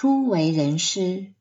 [0.00, 1.32] 初为人师。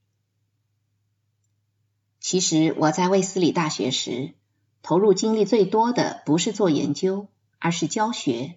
[2.19, 4.33] 其实我在卫斯理大学时，
[4.81, 7.27] 投入精力最多的不是做研究，
[7.59, 8.55] 而是教学。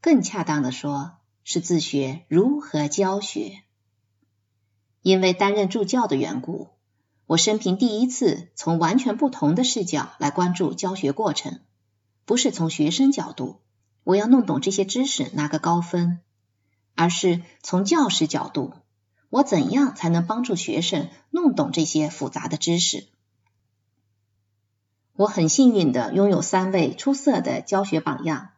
[0.00, 1.12] 更恰当的说，
[1.44, 3.62] 是自学如何教学。
[5.02, 6.66] 因为担任助教的缘故，
[7.26, 11.60] 我生平第一次从完全不同的视角来关注教学过程，
[12.24, 13.60] 不是从学生角度，
[14.02, 16.18] 我要弄懂这些知识拿个高分，
[16.96, 18.74] 而是从教师角度，
[19.30, 23.06] 我怎样才能帮助学生弄懂这些复杂的知识？
[25.14, 28.50] 我很幸运的拥有三位出色的教学榜样：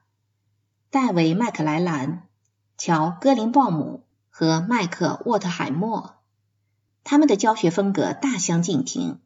[0.91, 2.29] 戴维·麦克莱兰、
[2.77, 6.17] 乔·戈林鲍姆和麦克·沃特海默。
[7.03, 9.19] 他们的教学风格大相径庭，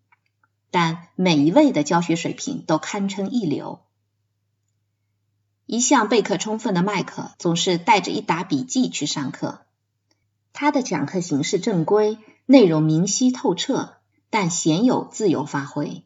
[0.70, 3.80] 但每一位的教学水平都堪称一流。
[5.66, 9.63] 一向备课充分的麦克总是带着一沓笔记去上课，
[10.54, 13.96] 他的讲课形式正规，内容明晰透彻，
[14.30, 16.04] 但鲜有自由发挥。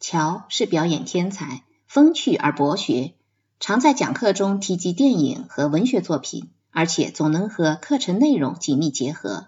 [0.00, 3.14] 乔是表演天才，风趣而博学，
[3.60, 9.46] 常在讲课中提及电影和文学作品，而且总能和课程内容紧密结合。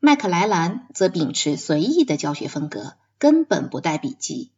[0.00, 4.50] 麦克莱兰则秉持随意的教学风格，根本不带笔记，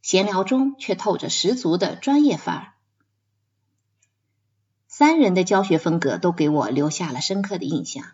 [0.00, 2.72] 闲聊中却透着十足的专业范儿。
[4.98, 8.12] 三人的教学风格都给我留下了深刻的印象。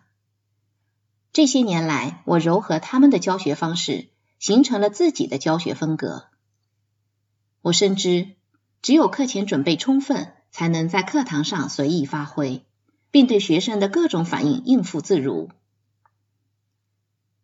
[1.31, 6.25] 这些年来，我糅合他们的教学方式，形成了自己的教学风格。
[7.61, 8.33] 我深知，
[8.81, 12.65] 只有课前准备充分，才能在课堂上随意发挥，
[13.11, 15.51] 并对学生的各种反应应付自如。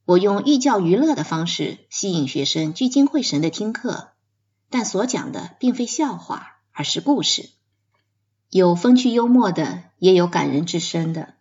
[0.04, 4.10] 我用寓教于乐的方式吸引学生聚精会神的听课，
[4.70, 7.50] 但所讲的并非笑话，而是故事，
[8.50, 11.36] 有风趣幽默的，也有感人至深的。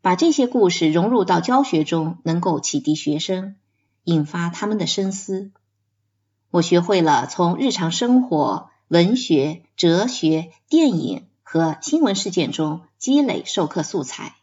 [0.00, 3.56] 把这些故事融入到教学中，能够启迪学生，
[4.04, 5.50] 引发他们的深思。
[6.50, 14.36] 我学会了从日常生活、文学、哲学、电影和新闻事件中积累授课素材。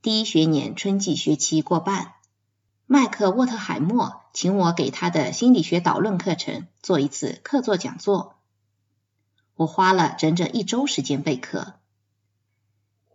[0.00, 2.14] 第一学年春季学期过半，
[2.86, 8.36] 麦克沃特海默请我给他的心理学导论课程做一次客座讲座。
[9.54, 11.74] 我花了整整一周时间备课，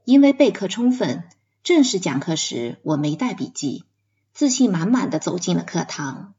[0.05, 1.23] 因为备课充分，
[1.63, 3.83] 正式讲课时我没带笔记，
[4.33, 6.33] 自信满满的走进了课堂。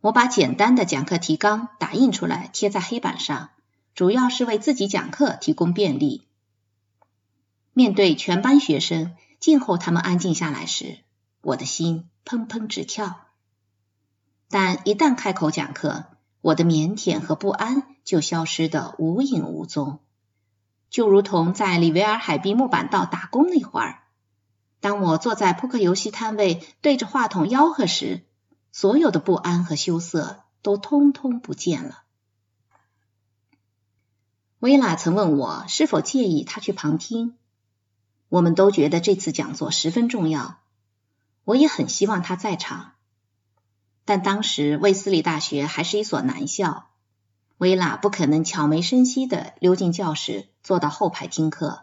[0.00, 3.50] 我把简单的讲课提纲打印出来贴在黑板上，
[3.94, 6.26] 主要是为自己讲课提供便利。
[7.72, 9.14] 面对全班学生。
[9.38, 10.96] 静候他们安静下来时，
[11.42, 13.26] 我的心砰砰直跳。
[14.48, 16.06] 但一旦开口讲课，
[16.46, 19.98] 我的腼腆和不安就消失得无影无踪，
[20.90, 24.04] 就如同在里维尔海滨木板道打工那会儿，
[24.78, 28.22] 当我坐在扑克游戏摊位对着话筒吆喝时，
[28.70, 32.04] 所有的不安和羞涩都通通不见了。
[34.60, 37.34] 薇拉曾问我是否介意他去旁听。
[38.28, 40.60] 我们都觉得这次讲座十分重要，
[41.42, 42.92] 我也很希望他在场。
[44.06, 46.88] 但当时卫斯理大学还是一所男校，
[47.58, 51.82] 薇拉不可能悄没声息的溜进教室，坐到后排听课。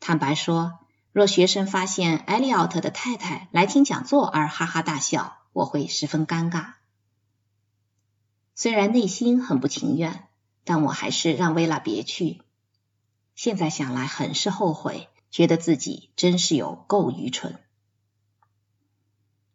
[0.00, 0.80] 坦白说，
[1.12, 6.72] 若学生发现艾利奥特的太太来听讲座而哈哈大笑，我会十分尴尬。
[8.56, 10.28] 虽然内心很不情愿，
[10.64, 12.42] 但我还是让薇拉别去。
[13.34, 15.08] 现在想来，很是后悔。
[15.30, 17.63] 觉得自己真是有够愚蠢。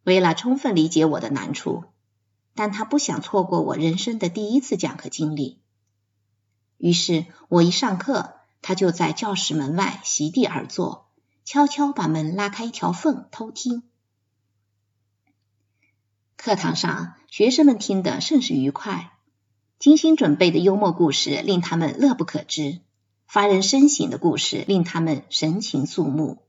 [0.10, 1.84] 薇拉充分理解我的难处，
[2.56, 5.60] 但她不想错过我人生的第一次讲课经历。
[6.78, 8.34] 于是，我一上课，
[8.64, 11.12] 她就在教室门外席地而坐，
[11.46, 13.84] 悄悄把门拉开一条缝偷听。
[16.38, 19.12] 课堂上，学生们听得甚是愉快，
[19.78, 22.80] 精心准备的幽默故事令他们乐不可支。
[23.28, 26.40] 发人深省的故事令他们神情肃穆。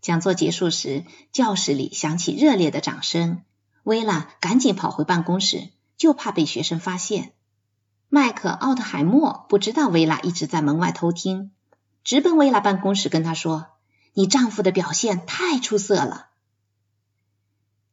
[0.00, 3.42] 讲座结束时，教室里响起热烈的掌声。
[3.82, 7.32] 薇拉赶紧跑回办公室，就怕被学生发现。
[8.08, 11.50] 麦克奥特海默不知道薇拉一直在门外偷听，
[12.04, 13.66] 直奔薇拉办公室跟她说
[14.14, 16.28] ：“你丈夫的表现太出色了。”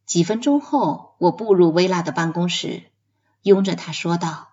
[0.06, 2.84] 几分钟后，我步入薇拉的办公室，
[3.42, 4.50] 拥着她说道：“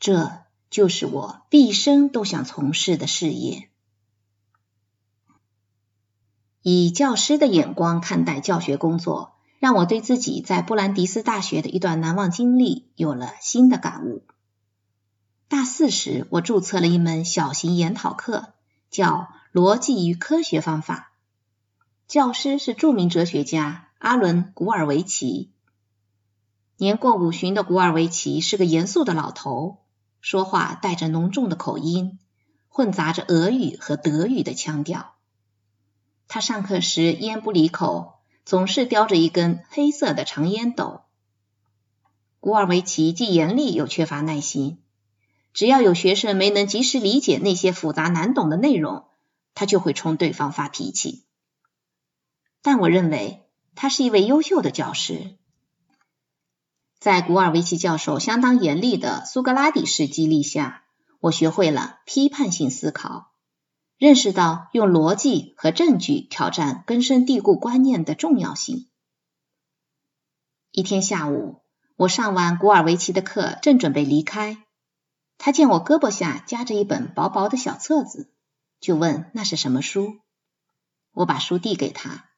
[0.00, 3.68] 这。”就是我毕生都想从事的事业。
[6.62, 14.22] 以教师的眼光看待教学工作，让我对自己在布兰迪斯大学的一段难忘经历有了新的感悟。
[15.48, 18.54] 大四时，我注册了一门小型研讨课，
[18.90, 19.08] 叫
[19.52, 21.12] 《逻辑与科学方法》。
[22.06, 25.50] 教师是著名哲学家阿伦·古尔维奇。
[26.76, 29.78] 年过五旬的古尔维奇是个严肃的老头，
[30.20, 32.18] 说话带着浓重的口音，
[32.68, 35.11] 混杂着俄语和德语的腔调。
[36.34, 38.14] 他上课时烟不离口，
[38.46, 41.02] 总是叼着一根黑色的长烟斗。
[42.40, 44.78] 古尔维奇既严厉又缺乏耐心，
[45.52, 49.04] 只要有学生没能及时理解那些复杂难懂的内容，
[49.52, 51.22] 他就会冲对方发脾气。
[52.62, 53.42] 但我认为
[53.74, 55.36] 他是一位优秀的教师。
[56.98, 60.84] 在古尔维奇教授相当严厉的苏格拉底式激励下，
[61.20, 63.31] 我学会了批判性思考，
[64.02, 68.88] 认识到用逻辑和证据挑战根深蒂固观念的重要性。
[70.72, 71.62] 一天下午，
[71.94, 74.66] 我上完古尔维奇的课，正准备离开，
[75.38, 78.34] 他见我胳膊下夹着一本薄薄的小册子，
[78.80, 80.18] 就问那是什么书。
[81.12, 82.28] 我把书递给他，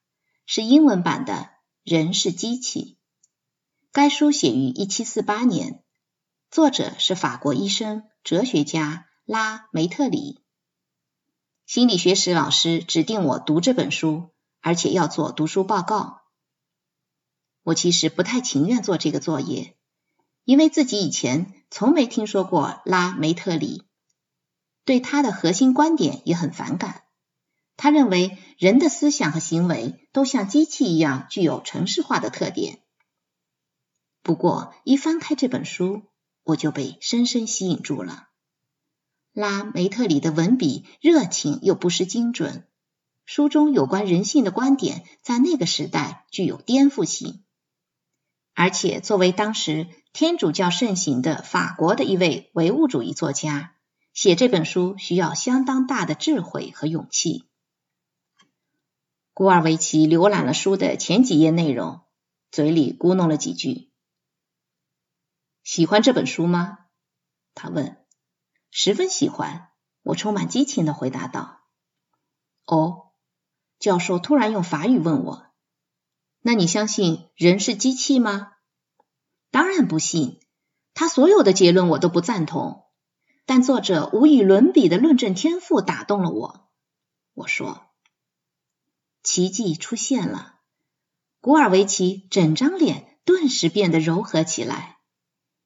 [0.45, 1.33] 是英文版的
[1.83, 2.99] 《人是机器》。
[3.91, 5.83] 该书写于一七四八年，
[6.51, 10.44] 作者是法国医生、哲学家拉梅特里。
[11.67, 14.29] 心理学史老师指定我读这本书，
[14.61, 16.21] 而且要做读书报告。
[17.63, 19.75] 我其实不太情愿做这个作业，
[20.45, 23.85] 因为自己以前从没听说过拉梅特里，
[24.85, 27.05] 对他的核心观点也很反感。
[27.79, 32.83] 他认为人的思想和行为都像机器一样具有程式化的特点。
[34.23, 36.03] 不过，一翻开这本书，
[36.43, 38.29] 我就被深深吸引住了。
[39.35, 42.69] 拉梅特里的文笔热情又不失精准，
[43.27, 47.43] 书中有关人性的观点在那个时代具有颠覆性。
[48.55, 53.75] 而且，作为当时天主教盛行的法国的一位唯物主义作家，
[54.13, 57.45] 写这本书需要相当大的智慧和勇气。
[59.33, 62.03] 古尔维奇浏览了书的前几页内容，
[62.53, 63.91] 嘴里咕哝了几句。
[65.65, 66.79] 喜欢这本书吗？
[67.57, 68.04] 他问。
[68.77, 69.69] 十分喜欢，
[70.03, 71.61] 我充满激情的回答道。
[72.67, 73.13] 哦，
[73.79, 75.47] 教授突然用法语问我
[76.43, 78.55] ：“那你相信人是机器吗？”
[79.53, 80.41] 当然不信，
[80.93, 82.83] 他所有的结论我都不赞同。
[83.47, 86.69] 但作者无与伦比的论证天赋打动了我。
[87.33, 87.87] 我说
[89.23, 90.57] ：“奇迹出现了。”
[91.41, 94.99] 古尔维奇整张脸顿时变得柔和起来。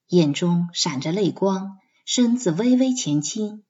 [0.05, 1.78] 眼中闪着泪光，
[2.11, 3.63] 身子微微前倾，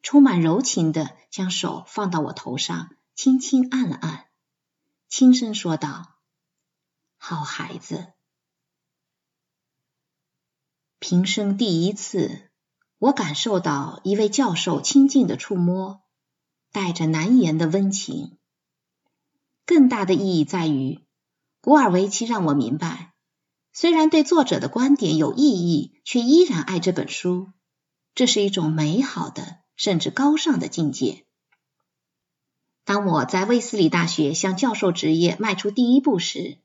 [0.00, 4.28] 充满柔情的将手放到我头上，轻轻按了按，
[5.10, 6.14] 轻声说道
[7.18, 8.14] ：“好孩子。”
[11.00, 12.48] 平生第一次，
[12.96, 16.02] 我感受到一位教授亲近的触摸，
[16.72, 18.38] 带着难言的温情。
[19.66, 21.04] 更大的意义在于，
[21.60, 23.12] 古尔维奇让我明白。
[23.74, 27.52] 虽然对作者的观点有异议，却依然爱这本书，
[28.14, 31.24] 这是一种美好的甚至高尚的境界。
[32.84, 36.58] 当我在卫斯理大学向教授职业迈出第一步时，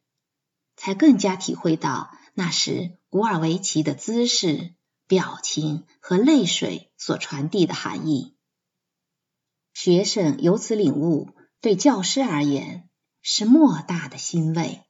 [0.76, 4.74] 才更加体会到那时古尔维奇的姿势、
[5.08, 8.36] 表情和泪水所传递的含义。
[9.74, 11.30] 学生由此领悟，
[11.62, 12.90] 对教师而言
[13.22, 14.87] 是莫大的欣慰。